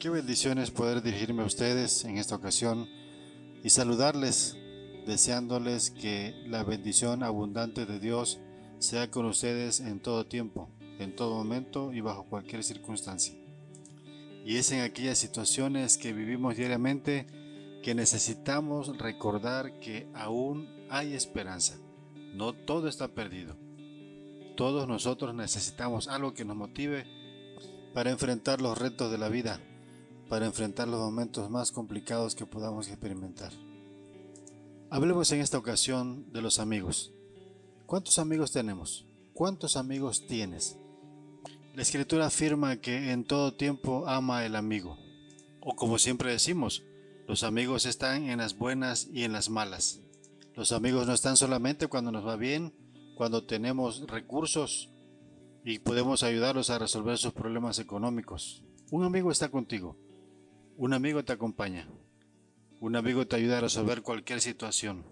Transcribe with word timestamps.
Qué 0.00 0.08
bendiciones 0.08 0.70
poder 0.70 1.02
dirigirme 1.02 1.42
a 1.42 1.46
ustedes 1.46 2.06
en 2.06 2.16
esta 2.16 2.34
ocasión 2.34 2.88
y 3.62 3.68
saludarles, 3.68 4.56
deseándoles 5.06 5.90
que 5.90 6.42
la 6.46 6.64
bendición 6.64 7.22
abundante 7.22 7.84
de 7.84 8.00
Dios 8.00 8.40
sea 8.78 9.10
con 9.10 9.26
ustedes 9.26 9.78
en 9.80 10.00
todo 10.00 10.24
tiempo, 10.24 10.70
en 10.98 11.14
todo 11.14 11.34
momento 11.34 11.92
y 11.92 12.00
bajo 12.00 12.24
cualquier 12.24 12.64
circunstancia. 12.64 13.34
Y 14.42 14.56
es 14.56 14.72
en 14.72 14.80
aquellas 14.80 15.18
situaciones 15.18 15.98
que 15.98 16.14
vivimos 16.14 16.56
diariamente 16.56 17.26
que 17.82 17.94
necesitamos 17.94 18.96
recordar 18.96 19.80
que 19.80 20.08
aún 20.14 20.66
hay 20.88 21.12
esperanza. 21.12 21.76
No 22.32 22.54
todo 22.54 22.88
está 22.88 23.08
perdido. 23.08 23.54
Todos 24.56 24.88
nosotros 24.88 25.34
necesitamos 25.34 26.08
algo 26.08 26.32
que 26.32 26.46
nos 26.46 26.56
motive 26.56 27.04
para 27.92 28.08
enfrentar 28.08 28.62
los 28.62 28.78
retos 28.78 29.12
de 29.12 29.18
la 29.18 29.28
vida 29.28 29.60
para 30.30 30.46
enfrentar 30.46 30.86
los 30.86 31.00
momentos 31.00 31.50
más 31.50 31.72
complicados 31.72 32.36
que 32.36 32.46
podamos 32.46 32.86
experimentar. 32.86 33.52
Hablemos 34.88 35.32
en 35.32 35.40
esta 35.40 35.58
ocasión 35.58 36.32
de 36.32 36.40
los 36.40 36.60
amigos. 36.60 37.12
¿Cuántos 37.84 38.20
amigos 38.20 38.52
tenemos? 38.52 39.04
¿Cuántos 39.34 39.76
amigos 39.76 40.28
tienes? 40.28 40.78
La 41.74 41.82
escritura 41.82 42.26
afirma 42.26 42.76
que 42.76 43.10
en 43.10 43.24
todo 43.24 43.54
tiempo 43.54 44.06
ama 44.06 44.46
el 44.46 44.54
amigo. 44.54 44.96
O 45.60 45.74
como 45.74 45.98
siempre 45.98 46.30
decimos, 46.30 46.84
los 47.26 47.42
amigos 47.42 47.84
están 47.84 48.30
en 48.30 48.38
las 48.38 48.56
buenas 48.56 49.08
y 49.12 49.24
en 49.24 49.32
las 49.32 49.50
malas. 49.50 49.98
Los 50.54 50.70
amigos 50.70 51.08
no 51.08 51.12
están 51.12 51.36
solamente 51.36 51.88
cuando 51.88 52.12
nos 52.12 52.24
va 52.24 52.36
bien, 52.36 52.72
cuando 53.16 53.46
tenemos 53.46 54.06
recursos 54.06 54.90
y 55.64 55.80
podemos 55.80 56.22
ayudarlos 56.22 56.70
a 56.70 56.78
resolver 56.78 57.18
sus 57.18 57.32
problemas 57.32 57.80
económicos. 57.80 58.62
Un 58.92 59.02
amigo 59.02 59.32
está 59.32 59.48
contigo 59.48 59.96
un 60.80 60.94
amigo 60.94 61.22
te 61.22 61.34
acompaña. 61.34 61.86
Un 62.80 62.96
amigo 62.96 63.26
te 63.26 63.36
ayuda 63.36 63.58
a 63.58 63.60
resolver 63.60 64.00
cualquier 64.00 64.40
situación. 64.40 65.04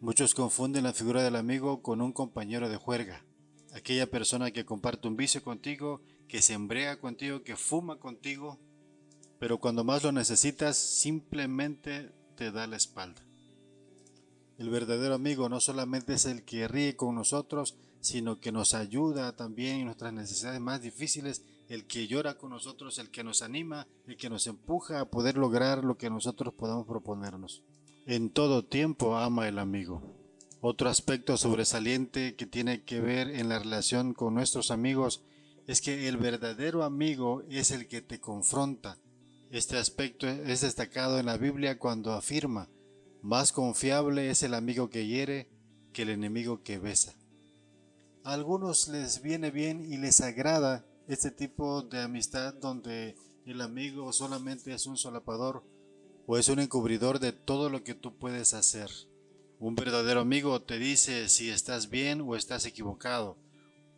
Muchos 0.00 0.34
confunden 0.34 0.82
la 0.82 0.92
figura 0.92 1.22
del 1.22 1.36
amigo 1.36 1.82
con 1.82 2.00
un 2.00 2.12
compañero 2.12 2.68
de 2.68 2.78
juerga. 2.78 3.24
Aquella 3.72 4.10
persona 4.10 4.50
que 4.50 4.64
comparte 4.64 5.06
un 5.06 5.16
vicio 5.16 5.40
contigo, 5.44 6.00
que 6.26 6.42
se 6.42 6.54
embrega 6.54 6.98
contigo, 6.98 7.44
que 7.44 7.54
fuma 7.54 8.00
contigo, 8.00 8.58
pero 9.38 9.60
cuando 9.60 9.84
más 9.84 10.02
lo 10.02 10.10
necesitas 10.10 10.76
simplemente 10.76 12.10
te 12.34 12.50
da 12.50 12.66
la 12.66 12.74
espalda. 12.74 13.22
El 14.58 14.68
verdadero 14.68 15.14
amigo 15.14 15.48
no 15.48 15.60
solamente 15.60 16.14
es 16.14 16.24
el 16.24 16.42
que 16.42 16.66
ríe 16.66 16.96
con 16.96 17.14
nosotros, 17.14 17.76
sino 18.00 18.40
que 18.40 18.50
nos 18.50 18.74
ayuda 18.74 19.36
también 19.36 19.76
en 19.76 19.84
nuestras 19.84 20.12
necesidades 20.12 20.60
más 20.60 20.82
difíciles 20.82 21.44
el 21.68 21.86
que 21.86 22.06
llora 22.06 22.36
con 22.36 22.50
nosotros, 22.50 22.98
el 22.98 23.10
que 23.10 23.24
nos 23.24 23.42
anima, 23.42 23.86
el 24.06 24.16
que 24.16 24.30
nos 24.30 24.46
empuja 24.46 25.00
a 25.00 25.10
poder 25.10 25.36
lograr 25.36 25.84
lo 25.84 25.96
que 25.96 26.10
nosotros 26.10 26.54
podamos 26.54 26.86
proponernos. 26.86 27.62
En 28.06 28.30
todo 28.30 28.64
tiempo 28.64 29.16
ama 29.16 29.48
el 29.48 29.58
amigo. 29.58 30.02
Otro 30.60 30.88
aspecto 30.88 31.36
sobresaliente 31.36 32.36
que 32.36 32.46
tiene 32.46 32.84
que 32.84 33.00
ver 33.00 33.28
en 33.28 33.48
la 33.48 33.58
relación 33.58 34.14
con 34.14 34.34
nuestros 34.34 34.70
amigos 34.70 35.22
es 35.66 35.80
que 35.80 36.08
el 36.08 36.16
verdadero 36.16 36.84
amigo 36.84 37.42
es 37.48 37.70
el 37.70 37.88
que 37.88 38.02
te 38.02 38.20
confronta. 38.20 38.98
Este 39.50 39.78
aspecto 39.78 40.26
es 40.26 40.62
destacado 40.62 41.18
en 41.18 41.26
la 41.26 41.36
Biblia 41.36 41.78
cuando 41.78 42.12
afirma, 42.12 42.68
más 43.24 43.52
confiable 43.52 44.28
es 44.28 44.42
el 44.42 44.52
amigo 44.52 44.90
que 44.90 45.06
hiere 45.06 45.48
que 45.94 46.02
el 46.02 46.10
enemigo 46.10 46.62
que 46.62 46.78
besa. 46.78 47.14
A 48.22 48.34
algunos 48.34 48.88
les 48.88 49.22
viene 49.22 49.50
bien 49.50 49.80
y 49.90 49.96
les 49.96 50.20
agrada 50.20 50.84
este 51.08 51.30
tipo 51.30 51.82
de 51.82 52.00
amistad 52.00 52.54
donde 52.54 53.16
el 53.46 53.60
amigo 53.60 54.12
solamente 54.12 54.72
es 54.72 54.86
un 54.86 54.96
solapador 54.96 55.62
o 56.26 56.38
es 56.38 56.48
un 56.48 56.60
encubridor 56.60 57.18
de 57.18 57.32
todo 57.32 57.68
lo 57.68 57.84
que 57.84 57.94
tú 57.94 58.16
puedes 58.16 58.54
hacer. 58.54 58.90
Un 59.58 59.74
verdadero 59.74 60.20
amigo 60.20 60.62
te 60.62 60.78
dice 60.78 61.28
si 61.28 61.50
estás 61.50 61.90
bien 61.90 62.22
o 62.22 62.36
estás 62.36 62.64
equivocado. 62.66 63.36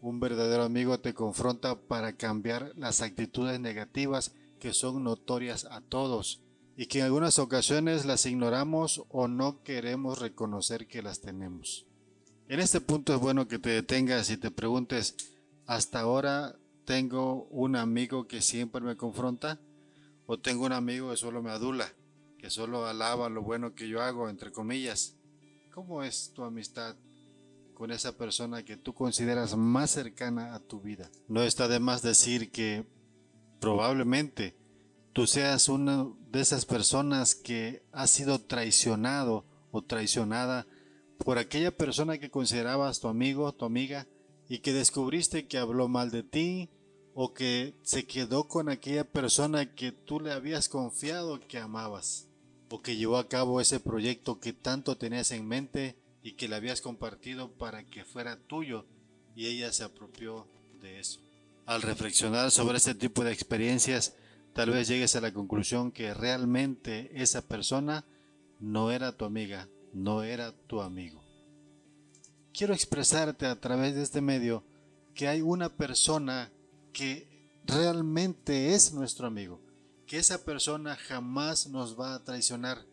Un 0.00 0.20
verdadero 0.20 0.64
amigo 0.64 0.98
te 1.00 1.14
confronta 1.14 1.80
para 1.80 2.16
cambiar 2.16 2.72
las 2.76 3.00
actitudes 3.00 3.58
negativas 3.60 4.32
que 4.58 4.72
son 4.72 5.04
notorias 5.04 5.66
a 5.70 5.80
todos 5.80 6.42
y 6.76 6.86
que 6.86 6.98
en 6.98 7.06
algunas 7.06 7.38
ocasiones 7.38 8.06
las 8.06 8.26
ignoramos 8.26 9.04
o 9.08 9.26
no 9.26 9.62
queremos 9.62 10.18
reconocer 10.20 10.86
que 10.86 11.02
las 11.02 11.20
tenemos. 11.20 11.86
En 12.48 12.60
este 12.60 12.80
punto 12.80 13.14
es 13.14 13.20
bueno 13.20 13.46
que 13.46 13.58
te 13.58 13.70
detengas 13.70 14.30
y 14.30 14.36
te 14.36 14.50
preguntes, 14.50 15.16
hasta 15.66 16.00
ahora 16.00 16.56
tengo 16.88 17.46
un 17.50 17.76
amigo 17.76 18.26
que 18.26 18.40
siempre 18.40 18.80
me 18.80 18.96
confronta 18.96 19.60
o 20.24 20.40
tengo 20.40 20.64
un 20.64 20.72
amigo 20.72 21.10
que 21.10 21.18
solo 21.18 21.42
me 21.42 21.50
adula, 21.50 21.92
que 22.38 22.48
solo 22.48 22.86
alaba 22.86 23.28
lo 23.28 23.42
bueno 23.42 23.74
que 23.74 23.88
yo 23.88 24.00
hago, 24.00 24.30
entre 24.30 24.52
comillas. 24.52 25.14
¿Cómo 25.74 26.02
es 26.02 26.32
tu 26.32 26.44
amistad 26.44 26.96
con 27.74 27.90
esa 27.90 28.16
persona 28.16 28.64
que 28.64 28.78
tú 28.78 28.94
consideras 28.94 29.54
más 29.54 29.90
cercana 29.90 30.54
a 30.54 30.60
tu 30.60 30.80
vida? 30.80 31.10
No 31.28 31.42
está 31.42 31.68
de 31.68 31.78
más 31.78 32.00
decir 32.00 32.50
que 32.50 32.86
probablemente 33.60 34.56
tú 35.12 35.26
seas 35.26 35.68
una 35.68 36.06
de 36.30 36.40
esas 36.40 36.64
personas 36.64 37.34
que 37.34 37.82
ha 37.92 38.06
sido 38.06 38.40
traicionado 38.40 39.44
o 39.72 39.82
traicionada 39.84 40.66
por 41.18 41.36
aquella 41.36 41.76
persona 41.76 42.16
que 42.16 42.30
considerabas 42.30 42.98
tu 42.98 43.08
amigo, 43.08 43.52
tu 43.52 43.66
amiga, 43.66 44.06
y 44.48 44.60
que 44.60 44.72
descubriste 44.72 45.46
que 45.46 45.58
habló 45.58 45.88
mal 45.88 46.10
de 46.10 46.22
ti, 46.22 46.70
o 47.20 47.34
que 47.34 47.74
se 47.82 48.06
quedó 48.06 48.46
con 48.46 48.68
aquella 48.68 49.02
persona 49.02 49.74
que 49.74 49.90
tú 49.90 50.20
le 50.20 50.30
habías 50.30 50.68
confiado 50.68 51.40
que 51.48 51.58
amabas, 51.58 52.28
o 52.70 52.80
que 52.80 52.94
llevó 52.94 53.16
a 53.16 53.26
cabo 53.26 53.60
ese 53.60 53.80
proyecto 53.80 54.38
que 54.38 54.52
tanto 54.52 54.96
tenías 54.96 55.32
en 55.32 55.44
mente 55.44 55.96
y 56.22 56.34
que 56.34 56.46
le 56.46 56.54
habías 56.54 56.80
compartido 56.80 57.50
para 57.50 57.84
que 57.84 58.04
fuera 58.04 58.38
tuyo 58.38 58.86
y 59.34 59.46
ella 59.46 59.72
se 59.72 59.82
apropió 59.82 60.46
de 60.80 61.00
eso. 61.00 61.18
Al 61.66 61.82
reflexionar 61.82 62.52
sobre 62.52 62.76
este 62.76 62.94
tipo 62.94 63.24
de 63.24 63.32
experiencias, 63.32 64.14
tal 64.52 64.70
vez 64.70 64.86
llegues 64.86 65.16
a 65.16 65.20
la 65.20 65.34
conclusión 65.34 65.90
que 65.90 66.14
realmente 66.14 67.10
esa 67.20 67.42
persona 67.42 68.04
no 68.60 68.92
era 68.92 69.10
tu 69.10 69.24
amiga, 69.24 69.68
no 69.92 70.22
era 70.22 70.52
tu 70.52 70.82
amigo. 70.82 71.20
Quiero 72.52 72.74
expresarte 72.74 73.46
a 73.46 73.58
través 73.60 73.96
de 73.96 74.04
este 74.04 74.20
medio 74.20 74.62
que 75.16 75.26
hay 75.26 75.40
una 75.40 75.68
persona 75.68 76.52
que 76.98 77.28
realmente 77.64 78.74
es 78.74 78.92
nuestro 78.92 79.28
amigo, 79.28 79.60
que 80.04 80.18
esa 80.18 80.44
persona 80.44 80.96
jamás 80.96 81.68
nos 81.68 81.96
va 81.96 82.16
a 82.16 82.24
traicionar, 82.24 82.84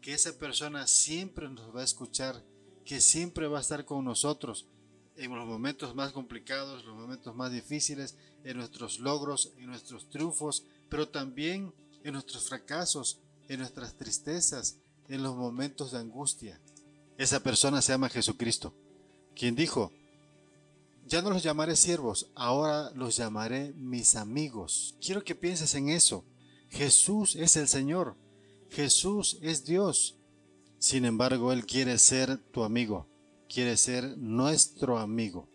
que 0.00 0.14
esa 0.14 0.36
persona 0.36 0.88
siempre 0.88 1.48
nos 1.48 1.72
va 1.72 1.82
a 1.82 1.84
escuchar, 1.84 2.42
que 2.84 3.00
siempre 3.00 3.46
va 3.46 3.58
a 3.58 3.60
estar 3.60 3.84
con 3.84 4.04
nosotros 4.04 4.66
en 5.14 5.32
los 5.32 5.46
momentos 5.46 5.94
más 5.94 6.10
complicados, 6.10 6.84
los 6.84 6.96
momentos 6.96 7.36
más 7.36 7.52
difíciles, 7.52 8.16
en 8.42 8.56
nuestros 8.56 8.98
logros, 8.98 9.52
en 9.56 9.66
nuestros 9.66 10.10
triunfos, 10.10 10.64
pero 10.88 11.08
también 11.08 11.72
en 12.02 12.14
nuestros 12.14 12.48
fracasos, 12.48 13.20
en 13.48 13.60
nuestras 13.60 13.96
tristezas, 13.96 14.78
en 15.06 15.22
los 15.22 15.36
momentos 15.36 15.92
de 15.92 15.98
angustia. 15.98 16.60
Esa 17.16 17.38
persona 17.38 17.80
se 17.80 17.92
llama 17.92 18.08
Jesucristo, 18.08 18.74
quien 19.36 19.54
dijo, 19.54 19.92
ya 21.06 21.22
no 21.22 21.30
los 21.30 21.42
llamaré 21.42 21.76
siervos, 21.76 22.30
ahora 22.34 22.90
los 22.94 23.16
llamaré 23.16 23.72
mis 23.74 24.16
amigos. 24.16 24.96
Quiero 25.00 25.24
que 25.24 25.34
pienses 25.34 25.74
en 25.74 25.88
eso. 25.88 26.24
Jesús 26.70 27.36
es 27.36 27.56
el 27.56 27.68
Señor. 27.68 28.16
Jesús 28.70 29.38
es 29.42 29.64
Dios. 29.64 30.16
Sin 30.78 31.04
embargo, 31.04 31.52
Él 31.52 31.66
quiere 31.66 31.98
ser 31.98 32.38
tu 32.50 32.64
amigo. 32.64 33.08
Quiere 33.48 33.76
ser 33.76 34.16
nuestro 34.16 34.98
amigo. 34.98 35.48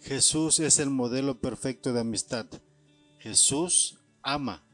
Jesús 0.00 0.60
es 0.60 0.78
el 0.78 0.90
modelo 0.90 1.40
perfecto 1.40 1.92
de 1.92 2.00
amistad. 2.00 2.46
Jesús 3.18 3.98
ama. 4.22 4.64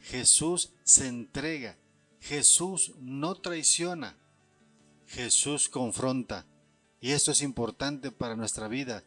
Jesús 0.00 0.72
se 0.84 1.06
entrega. 1.06 1.78
Jesús 2.20 2.94
no 2.98 3.36
traiciona. 3.36 4.18
Jesús 5.06 5.68
confronta. 5.68 6.46
Y 7.00 7.12
esto 7.12 7.30
es 7.30 7.42
importante 7.42 8.10
para 8.10 8.36
nuestra 8.36 8.68
vida. 8.68 9.04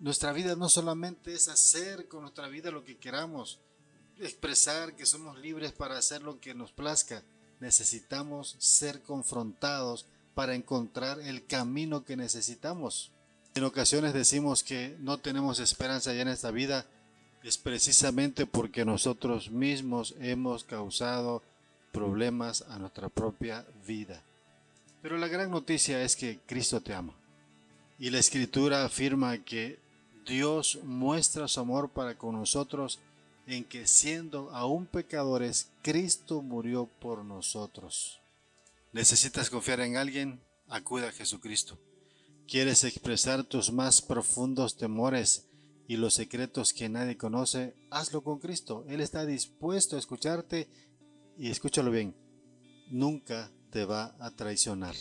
Nuestra 0.00 0.32
vida 0.32 0.56
no 0.56 0.68
solamente 0.68 1.32
es 1.32 1.48
hacer 1.48 2.08
con 2.08 2.22
nuestra 2.22 2.48
vida 2.48 2.70
lo 2.70 2.84
que 2.84 2.96
queramos, 2.96 3.60
expresar 4.18 4.94
que 4.94 5.06
somos 5.06 5.38
libres 5.38 5.72
para 5.72 5.98
hacer 5.98 6.22
lo 6.22 6.40
que 6.40 6.54
nos 6.54 6.72
plazca. 6.72 7.22
Necesitamos 7.60 8.56
ser 8.58 9.02
confrontados 9.02 10.06
para 10.34 10.54
encontrar 10.54 11.20
el 11.20 11.46
camino 11.46 12.04
que 12.04 12.16
necesitamos. 12.16 13.12
En 13.54 13.64
ocasiones 13.64 14.14
decimos 14.14 14.62
que 14.62 14.96
no 15.00 15.18
tenemos 15.18 15.60
esperanza 15.60 16.14
ya 16.14 16.22
en 16.22 16.28
esta 16.28 16.50
vida, 16.50 16.86
es 17.42 17.58
precisamente 17.58 18.46
porque 18.46 18.84
nosotros 18.84 19.50
mismos 19.50 20.14
hemos 20.20 20.64
causado 20.64 21.42
problemas 21.92 22.62
a 22.62 22.78
nuestra 22.78 23.08
propia 23.08 23.66
vida. 23.86 24.22
Pero 25.02 25.18
la 25.18 25.28
gran 25.28 25.50
noticia 25.50 26.02
es 26.02 26.16
que 26.16 26.40
Cristo 26.46 26.80
te 26.80 26.94
ama. 26.94 27.14
Y 28.02 28.10
la 28.10 28.18
escritura 28.18 28.84
afirma 28.84 29.44
que 29.44 29.78
Dios 30.26 30.80
muestra 30.82 31.46
su 31.46 31.60
amor 31.60 31.90
para 31.90 32.18
con 32.18 32.34
nosotros 32.34 32.98
en 33.46 33.62
que 33.62 33.86
siendo 33.86 34.50
aún 34.50 34.86
pecadores, 34.86 35.70
Cristo 35.82 36.42
murió 36.42 36.86
por 37.00 37.24
nosotros. 37.24 38.18
¿Necesitas 38.92 39.50
confiar 39.50 39.78
en 39.78 39.96
alguien? 39.96 40.42
Acuda 40.66 41.10
a 41.10 41.12
Jesucristo. 41.12 41.78
¿Quieres 42.48 42.82
expresar 42.82 43.44
tus 43.44 43.70
más 43.70 44.02
profundos 44.02 44.76
temores 44.76 45.46
y 45.86 45.96
los 45.96 46.14
secretos 46.14 46.72
que 46.72 46.88
nadie 46.88 47.16
conoce? 47.16 47.76
Hazlo 47.88 48.24
con 48.24 48.40
Cristo. 48.40 48.84
Él 48.88 49.00
está 49.00 49.24
dispuesto 49.26 49.94
a 49.94 50.00
escucharte 50.00 50.68
y 51.38 51.52
escúchalo 51.52 51.92
bien. 51.92 52.16
Nunca 52.90 53.52
te 53.70 53.84
va 53.84 54.16
a 54.18 54.32
traicionar. 54.32 54.96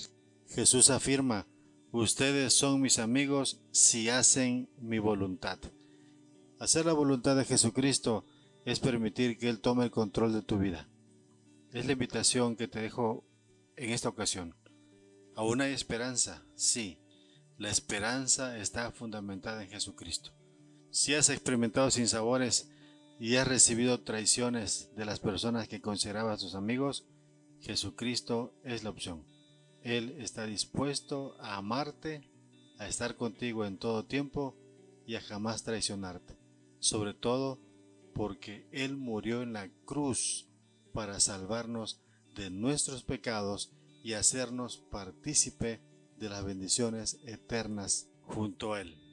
Jesús 0.50 0.92
afirma, 0.92 1.47
ustedes 1.92 2.54
son 2.54 2.82
mis 2.82 3.00
amigos 3.00 3.62
si 3.72 4.10
hacen 4.10 4.70
mi 4.80 5.00
voluntad. 5.00 5.60
Hacer 6.60 6.86
la 6.86 6.94
voluntad 6.94 7.36
de 7.36 7.46
Jesucristo 7.46 8.24
es 8.66 8.80
permitir 8.80 9.38
que 9.38 9.50
Él 9.50 9.60
tome 9.60 9.84
el 9.84 9.92
control 9.92 10.34
de 10.34 10.42
tu 10.42 10.60
vida. 10.60 10.88
Es 11.72 11.86
la 11.86 11.94
invitación 11.94 12.56
que 12.56 12.68
te 12.68 12.80
dejo 12.80 13.24
en 13.76 13.92
esta 13.92 14.10
ocasión. 14.10 14.56
Aún 15.36 15.62
hay 15.62 15.74
esperanza, 15.74 16.46
sí. 16.56 17.00
La 17.58 17.70
esperanza 17.70 18.58
está 18.58 18.92
fundamentada 18.92 19.64
en 19.64 19.70
Jesucristo. 19.70 20.32
Si 20.90 21.14
has 21.14 21.30
experimentado 21.30 21.90
sinsabores 21.90 22.70
y 23.20 23.36
has 23.38 23.48
recibido 23.48 24.02
traiciones 24.02 24.90
de 24.96 25.06
las 25.06 25.20
personas 25.20 25.68
que 25.68 25.82
considerabas 25.82 26.42
tus 26.42 26.56
amigos, 26.56 27.06
Jesucristo 27.62 28.54
es 28.64 28.84
la 28.84 28.90
opción. 28.90 29.24
Él 29.83 30.16
está 30.19 30.45
dispuesto 30.45 31.36
a 31.39 31.57
amarte, 31.57 32.30
a 32.78 32.88
estar 32.88 33.16
contigo 33.16 33.66
en 33.66 33.78
todo 33.78 34.06
tiempo 34.06 34.56
y 35.07 35.16
a 35.16 35.22
jamás 35.22 35.63
traicionarte. 35.63 36.38
Sobre 36.80 37.13
todo 37.13 37.60
porque 38.13 38.68
Él 38.72 38.98
murió 38.98 39.42
en 39.42 39.54
la 39.54 39.69
cruz 39.86 40.48
para 40.94 41.19
salvarnos 41.19 42.00
de 42.36 42.50
nuestros 42.50 43.04
pecados 43.04 43.72
y 44.04 44.13
hacernos 44.13 44.78
partícipe 44.78 45.81
de 46.18 46.30
las 46.30 46.44
bendiciones 46.44 47.19
eternas 47.25 48.07
junto 48.25 48.74
a 48.74 48.81
Él. 48.81 49.11